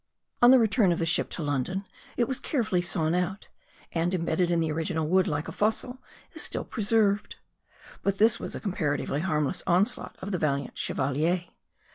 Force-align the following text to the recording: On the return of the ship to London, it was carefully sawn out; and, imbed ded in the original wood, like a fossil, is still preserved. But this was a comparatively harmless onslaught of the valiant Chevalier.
On 0.41 0.49
the 0.49 0.57
return 0.57 0.91
of 0.91 0.97
the 0.97 1.05
ship 1.05 1.29
to 1.29 1.43
London, 1.43 1.85
it 2.17 2.27
was 2.27 2.39
carefully 2.39 2.81
sawn 2.81 3.13
out; 3.13 3.49
and, 3.91 4.11
imbed 4.15 4.37
ded 4.37 4.49
in 4.49 4.59
the 4.59 4.71
original 4.71 5.07
wood, 5.07 5.27
like 5.27 5.47
a 5.47 5.51
fossil, 5.51 6.01
is 6.33 6.41
still 6.41 6.63
preserved. 6.63 7.35
But 8.01 8.17
this 8.17 8.39
was 8.39 8.55
a 8.55 8.59
comparatively 8.59 9.19
harmless 9.19 9.61
onslaught 9.67 10.15
of 10.19 10.31
the 10.31 10.39
valiant 10.39 10.75
Chevalier. 10.75 11.45